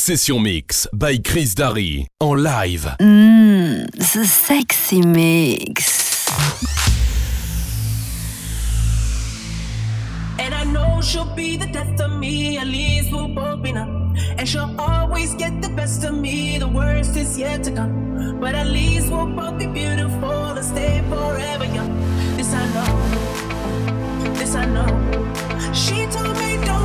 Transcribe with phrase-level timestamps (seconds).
[0.00, 2.96] Session Mix by Chris Darry en live.
[3.00, 6.26] Mmm, the sexy mix.
[10.38, 14.16] And I know she'll be the death of me, at least we'll both be numb.
[14.38, 18.40] And she'll always get the best of me, the worst is yet to come.
[18.40, 21.92] But at least we'll both be beautiful and stay forever young.
[22.38, 24.88] This I know, this I know.
[25.74, 26.79] She told me don't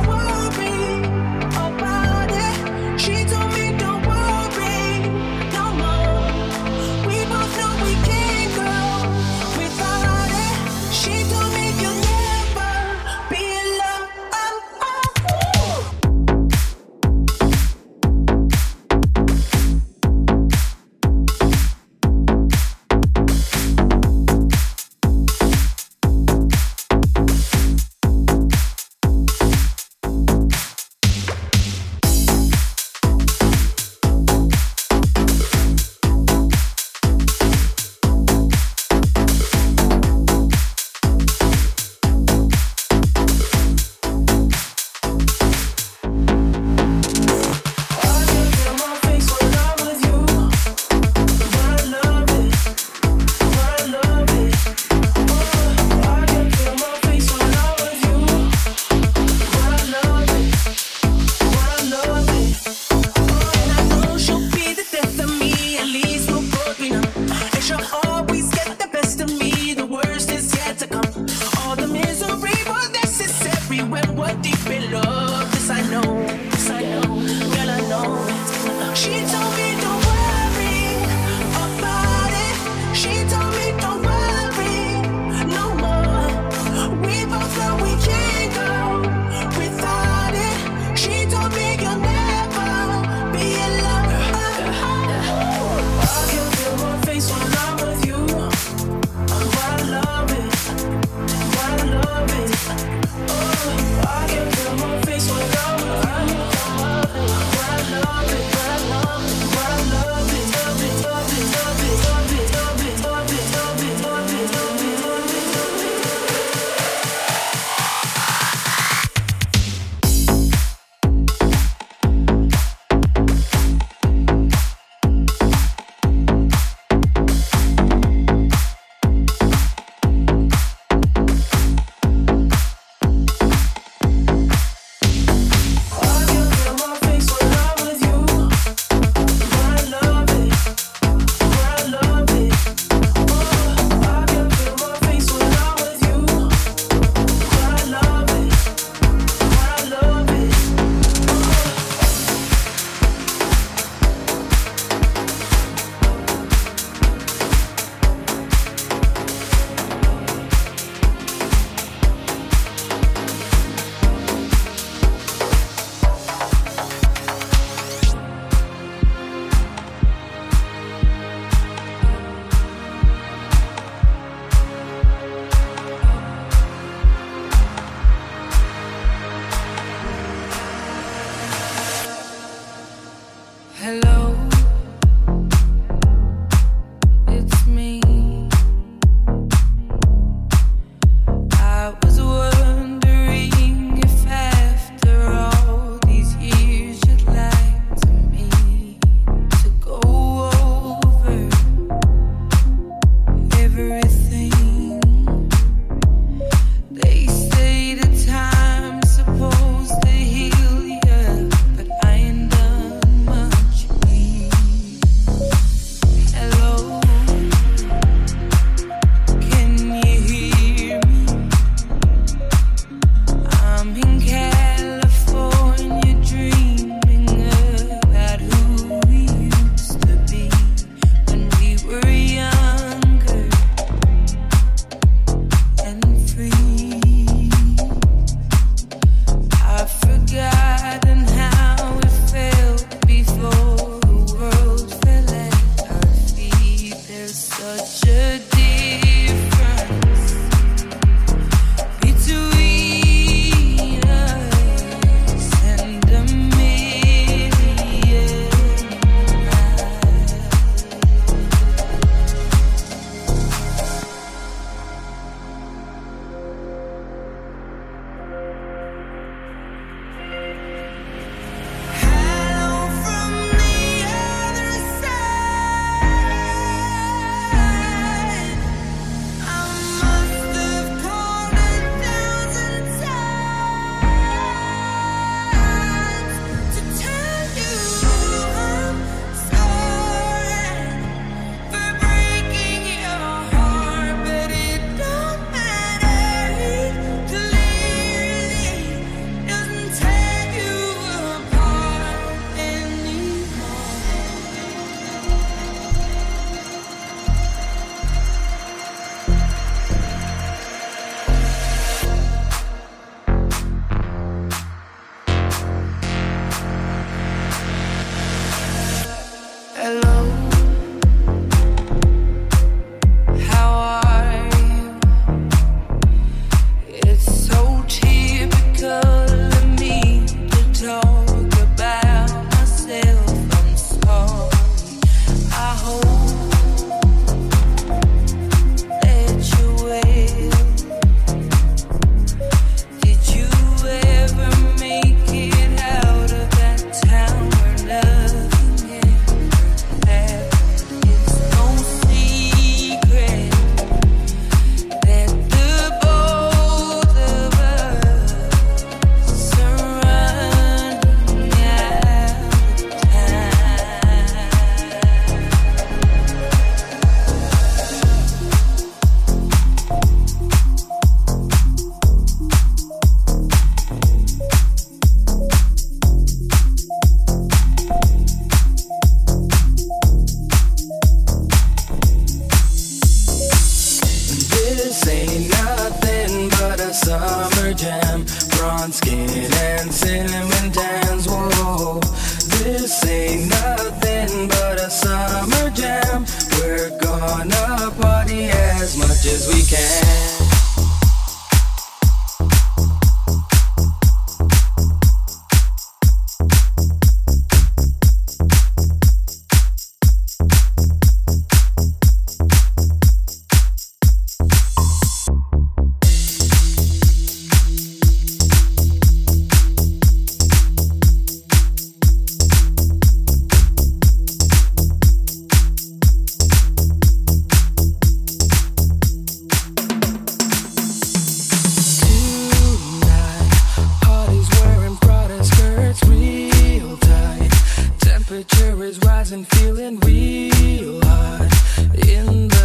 [440.16, 441.78] realize
[442.08, 442.55] in the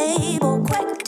[0.00, 0.99] table, quick,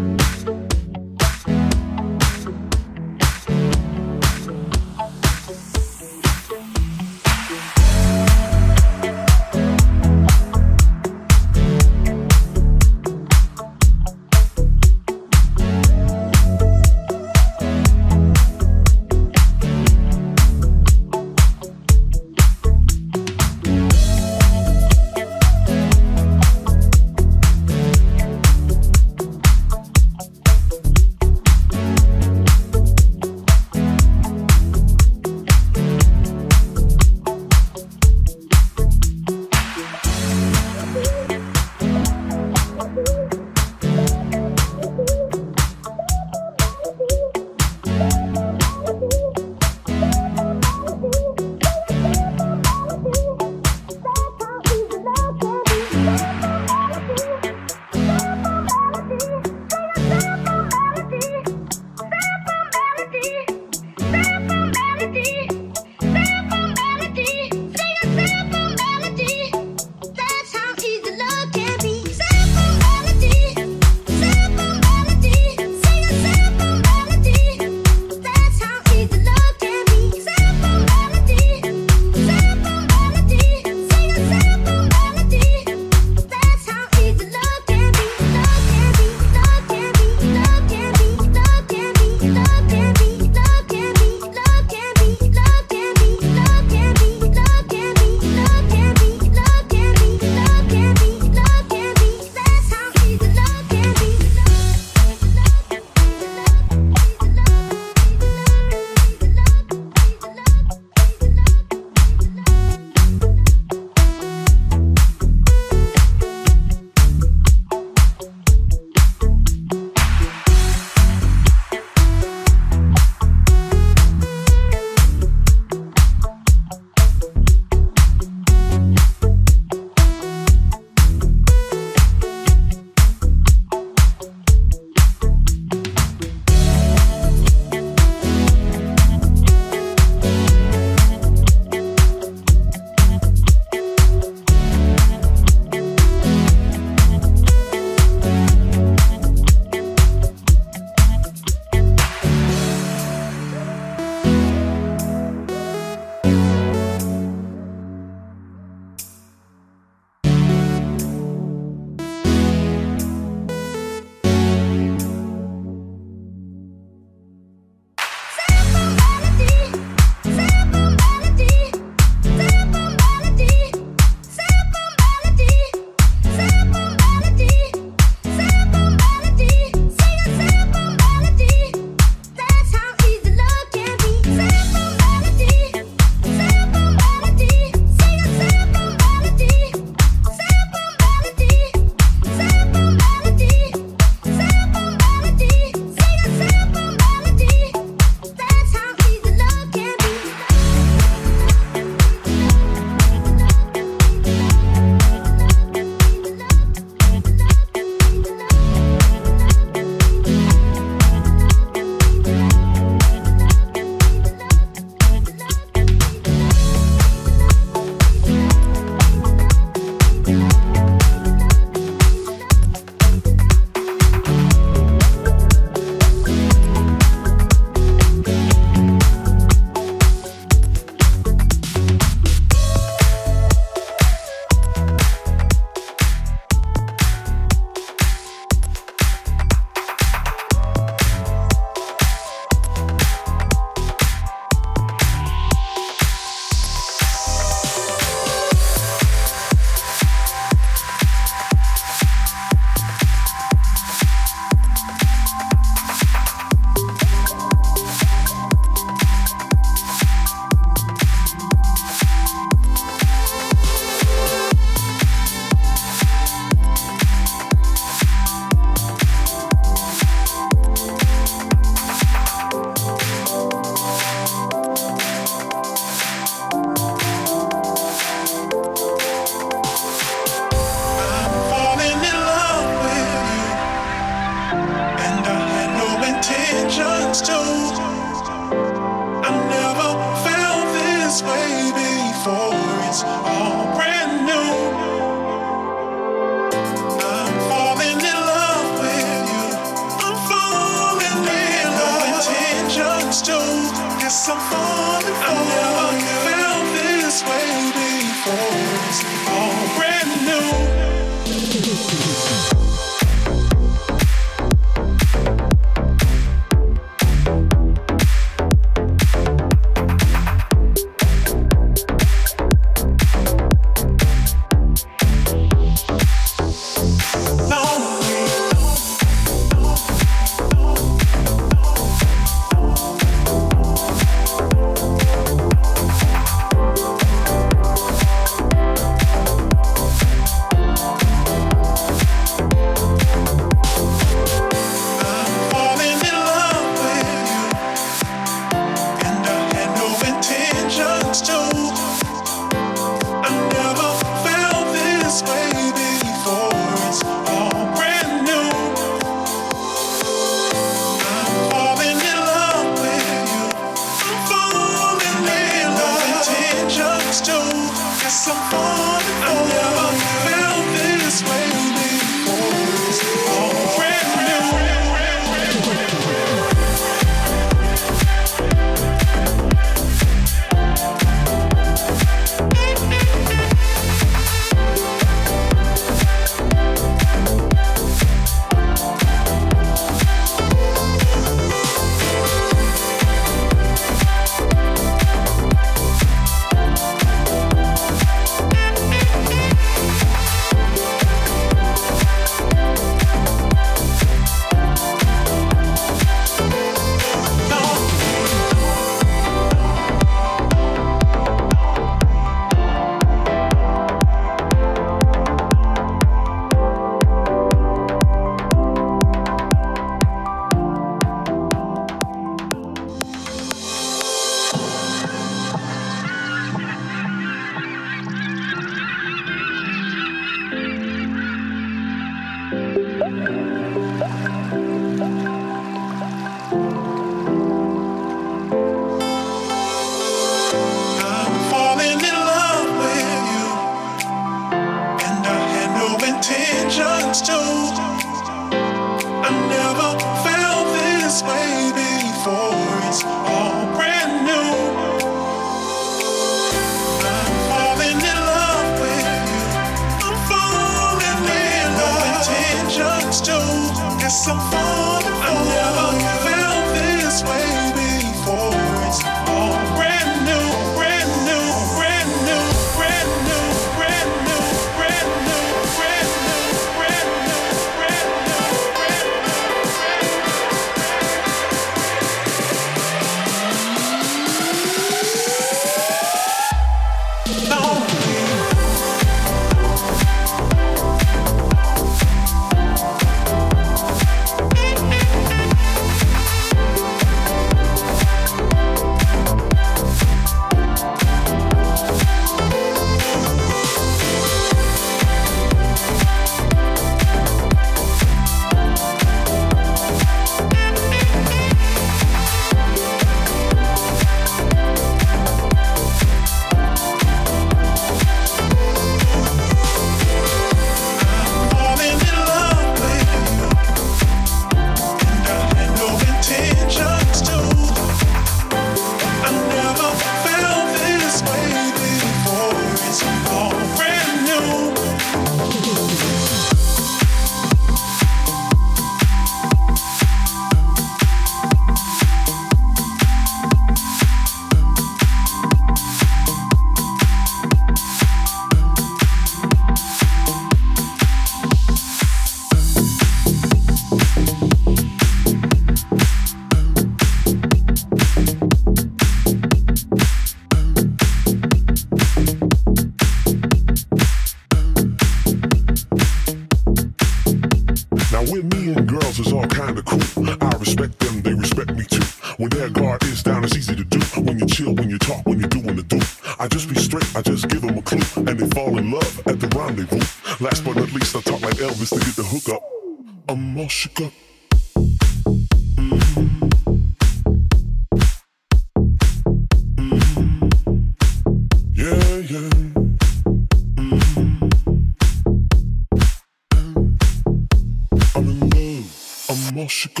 [599.82, 600.00] shook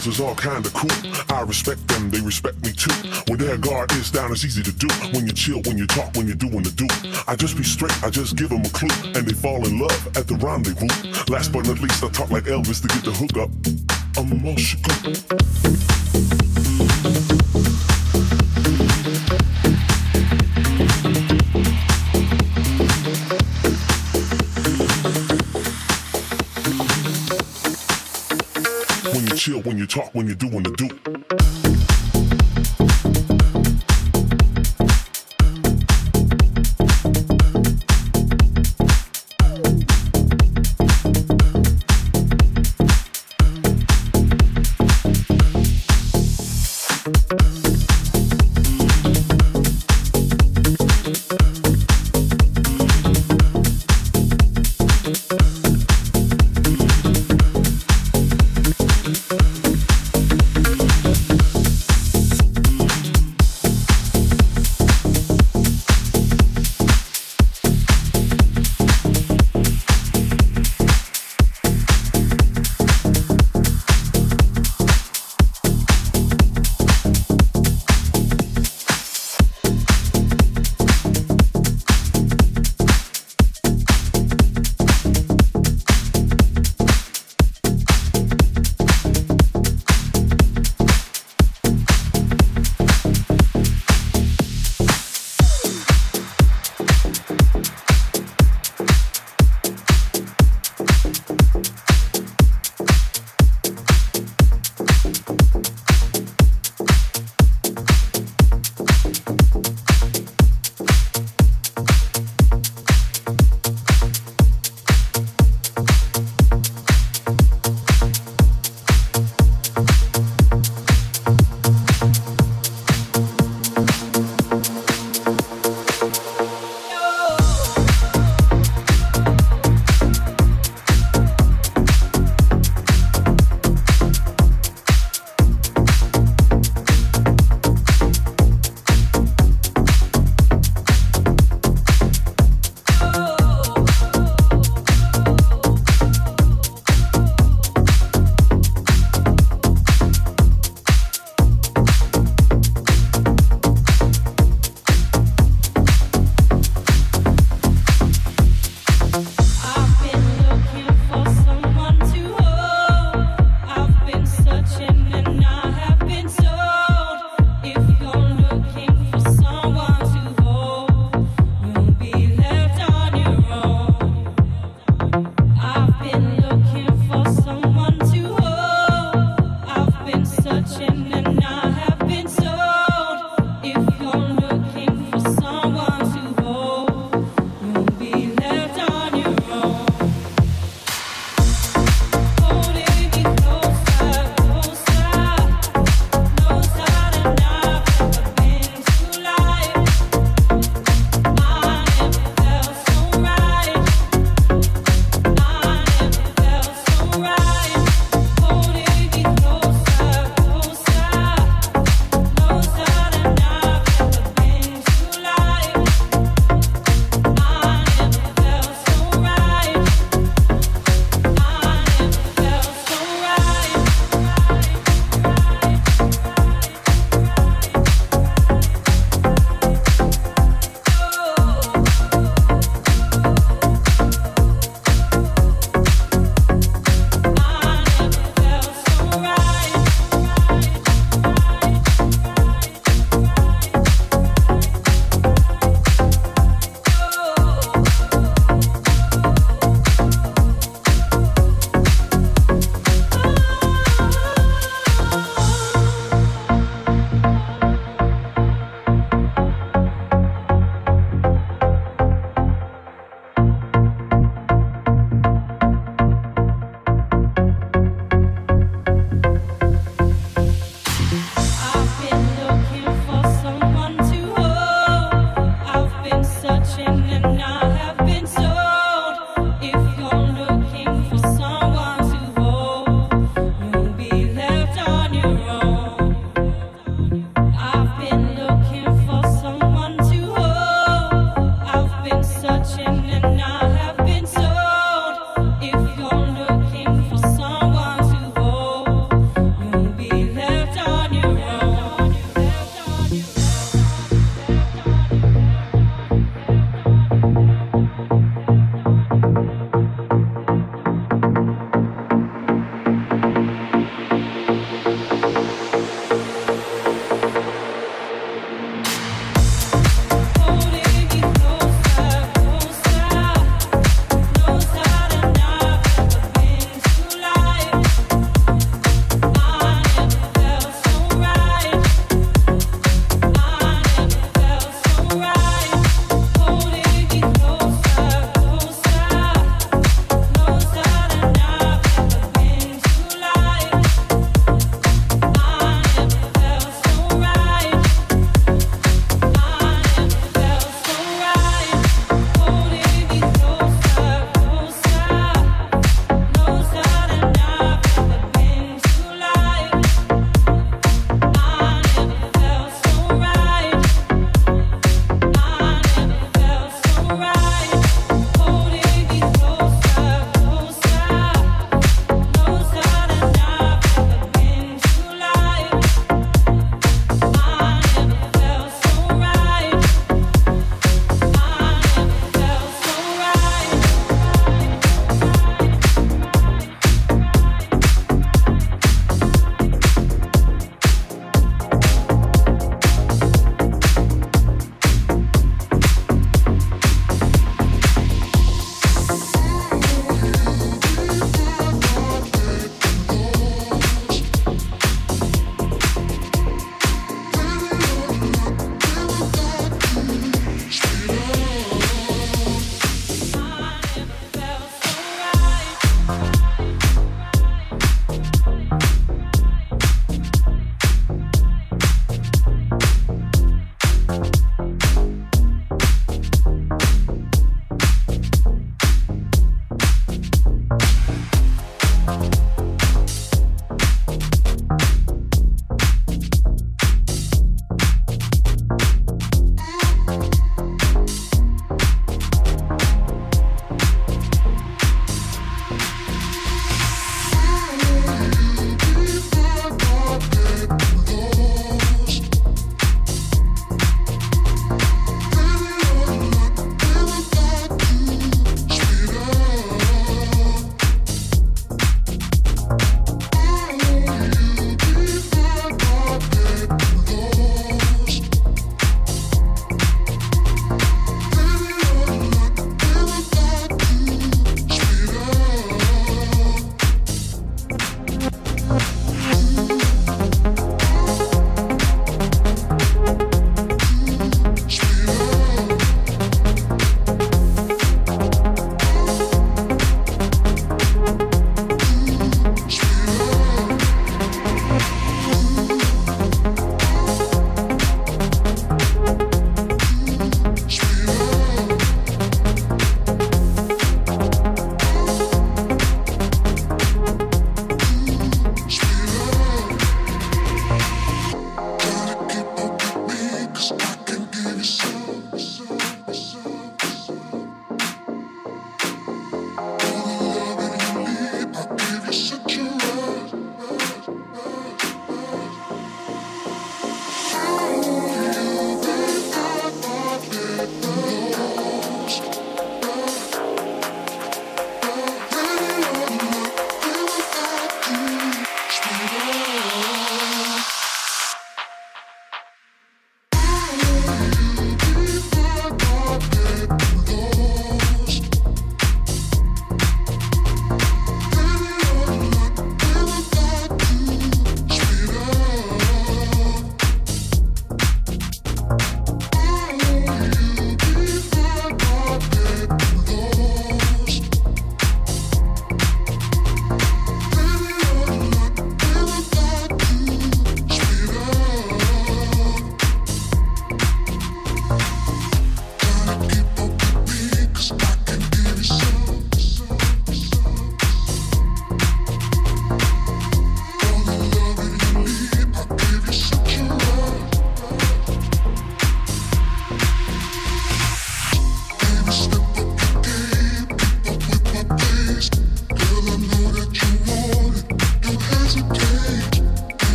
[0.00, 0.90] girls is all kinda cool.
[0.90, 1.32] Mm-hmm.
[1.32, 2.90] I respect them, they respect me too.
[2.90, 3.30] Mm-hmm.
[3.30, 4.86] When their guard is down, it's easy to do.
[4.86, 5.16] Mm-hmm.
[5.16, 6.86] When you chill, when you talk, when you're doing the do.
[7.28, 8.88] I just be straight, I just give them a clue.
[9.14, 10.88] And they fall in love at the rendezvous.
[11.32, 13.50] Last but not least, I talk like Elvis to get the hook up.
[14.16, 14.80] I'm all shook
[29.40, 31.39] chill when you talk, when you're doing the do.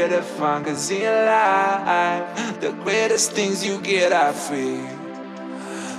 [0.00, 4.80] A little fun, cause in life, the greatest things you get are free.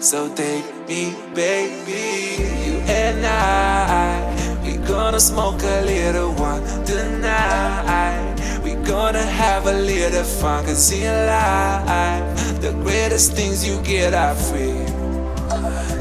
[0.01, 4.61] So take me, baby, you and I.
[4.63, 8.61] We gonna smoke a little one tonight.
[8.63, 14.35] We gonna have a little fun, cause in life, the greatest things you get are
[14.35, 14.85] free.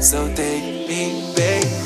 [0.01, 1.80] So take me, baby.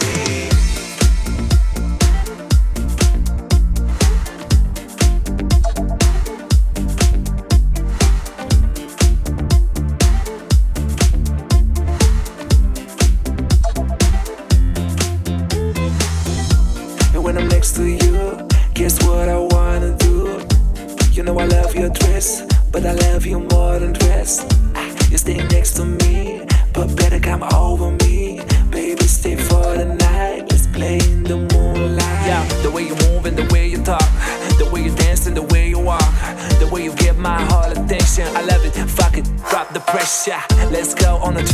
[40.72, 41.46] Want it.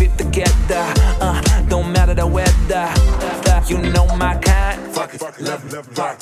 [3.47, 3.85] Rough, you're out